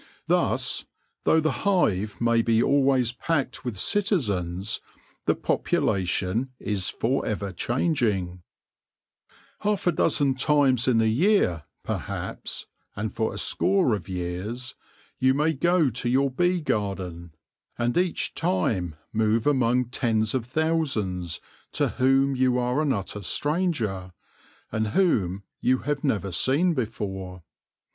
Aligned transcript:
Thus, 0.25 0.85
though 1.25 1.39
the 1.39 1.59
hive 1.63 2.19
may 2.19 2.41
be 2.41 2.63
always 2.63 3.11
packed 3.11 3.63
with 3.63 3.77
citizens, 3.77 4.81
the 5.27 5.35
population 5.35 6.49
is 6.57 6.89
for 6.89 7.23
ever 7.23 7.51
changing, 7.51 8.41
Half 9.59 9.85
a 9.85 9.91
dozen 9.91 10.33
times 10.33 10.87
AFTER 10.87 10.93
THE 10.97 11.05
FEAST 11.05 11.25
177 11.27 11.35
in 11.35 11.37
the 11.37 11.37
year, 11.37 11.63
perhaps, 11.99 12.65
and 12.95 13.13
for 13.13 13.31
a 13.31 13.37
score 13.37 13.93
of 13.93 14.09
years, 14.09 14.73
you 15.19 15.35
may 15.35 15.53
go 15.53 15.91
to 15.91 16.09
your 16.09 16.31
bee 16.31 16.61
garden, 16.61 17.35
and 17.77 17.95
each 17.95 18.33
time 18.33 18.95
move 19.13 19.45
among 19.45 19.89
tens 19.91 20.33
of 20.33 20.47
thousands 20.47 21.39
to 21.73 21.89
whom 21.99 22.35
you 22.35 22.57
are 22.57 22.81
an 22.81 22.91
utter 22.91 23.21
stranger, 23.21 24.13
and 24.71 24.87
whom 24.97 25.43
you 25.59 25.77
have 25.85 26.03
never 26.03 26.31
seen 26.31 26.73
before. 26.73 27.43